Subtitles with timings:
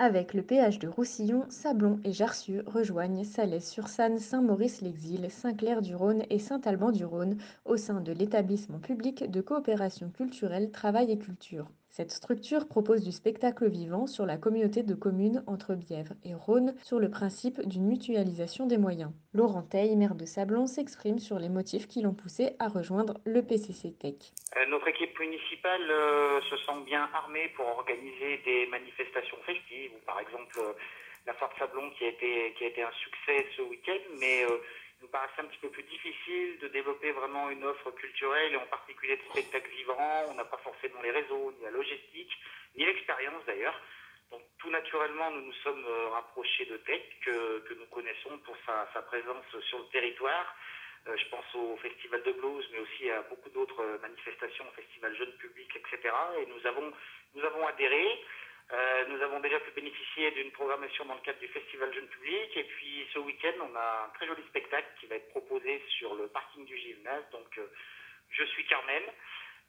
[0.00, 7.76] Avec le péage de Roussillon, Sablon et Jarcieux rejoignent Salès-sur-Sanne, Saint-Maurice-l'Exil, Saint-Clair-du-Rhône et Saint-Alban-du-Rhône au
[7.76, 11.68] sein de l'établissement public de coopération culturelle Travail et Culture.
[11.90, 16.74] Cette structure propose du spectacle vivant sur la communauté de communes entre Bièvre et Rhône
[16.82, 19.10] sur le principe d'une mutualisation des moyens.
[19.32, 23.42] Laurent Teil, maire de Sablon, s'exprime sur les motifs qui l'ont poussé à rejoindre le
[23.42, 24.14] PCC Tech.
[24.56, 30.20] Euh, notre équipe municipale euh, se sent bien armée pour organiser des manifestations festives, par
[30.20, 30.72] exemple euh,
[31.26, 34.44] la Foire de Sablon qui a été, qui a été un succès ce week-end, mais
[35.00, 38.66] nous paraissait un petit peu plus difficile de développer vraiment une offre culturelle et en
[38.66, 40.26] particulier de spectacles vivants.
[40.28, 42.32] On n'a pas forcément les réseaux, ni la logistique,
[42.76, 43.80] ni l'expérience d'ailleurs.
[44.30, 49.02] Donc tout naturellement, nous nous sommes euh, rapprochés de Tech que, nous connaissons pour sa,
[49.02, 50.54] présence sur le territoire.
[51.06, 55.16] Euh, je pense au Festival de Blues, mais aussi à beaucoup d'autres manifestations, au Festival
[55.16, 56.14] Jeune Public, etc.
[56.40, 56.92] Et nous avons,
[57.34, 58.20] nous avons adhéré.
[58.70, 62.56] Euh, nous avons déjà pu bénéficier d'une programmation dans le cadre du Festival Jeune Public.
[62.56, 66.14] Et puis ce week-end, on a un très joli spectacle qui va être proposé sur
[66.14, 67.24] le parking du gymnase.
[67.32, 67.66] Donc euh,
[68.30, 69.02] je suis Carmen.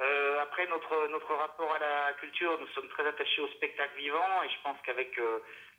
[0.00, 4.42] Euh, après notre, notre rapport à la culture, nous sommes très attachés au spectacle vivant
[4.44, 5.18] et je pense qu'avec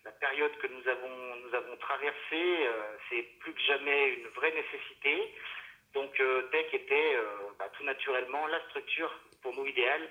[0.06, 2.68] la période que nous avons, nous avons traversée,
[3.10, 5.36] c'est plus que jamais une vraie nécessité.
[5.94, 6.14] Donc
[6.52, 7.18] Tech était
[7.60, 9.12] bah, tout naturellement la structure
[9.44, 10.10] pour nous idéale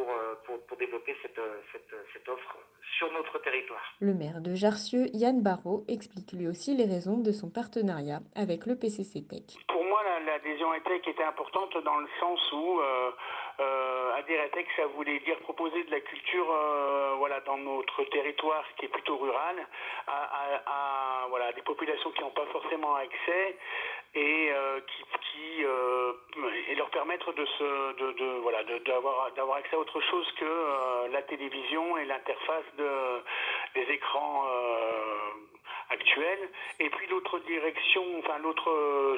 [0.00, 2.56] euh, pour, pour, développer cette, euh, cette, cette, offre
[2.98, 3.82] sur notre territoire.
[4.00, 8.66] Le maire de Jarcieux, Yann Barrault, explique lui aussi les raisons de son partenariat avec
[8.66, 9.42] le PCC Tech.
[9.68, 13.10] Pour moi, l'adhésion ETEC était importante dans le sens où euh,
[13.60, 18.04] euh, adhérer à Tech, ça voulait dire proposer de la culture euh, voilà, dans notre
[18.04, 19.56] territoire qui est plutôt rural,
[20.06, 23.56] à, à, voilà, des populations qui n'ont pas forcément accès
[24.14, 25.02] et euh, qui,
[25.32, 26.12] qui euh,
[26.68, 30.44] et leur permettre de se de, de voilà d'avoir d'avoir accès à autre chose que
[30.44, 32.88] euh, la télévision et l'interface de
[33.74, 34.46] des écrans
[35.90, 36.48] actuels.
[36.80, 38.70] Et puis l'autre direction enfin l'autre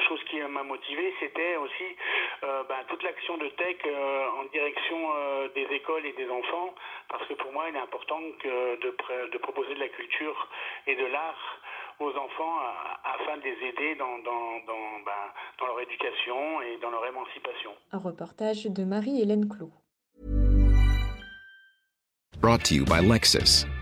[0.08, 1.96] chose qui m'a motivé c'était aussi
[2.42, 3.76] ben, toute l'action de tech
[4.40, 4.98] en direction
[5.54, 6.74] des écoles et des enfants.
[7.08, 8.96] Parce que pour moi il est important que de,
[9.32, 10.48] de proposer de la culture
[10.86, 11.60] et de l'art
[12.00, 12.58] aux enfants
[13.04, 15.24] afin de les aider dans, dans, dans, ben,
[15.58, 17.70] dans leur éducation et dans leur émancipation.
[17.92, 19.72] Un reportage de Marie-Hélène Clou.
[22.40, 23.66] Brought to you by Lexus.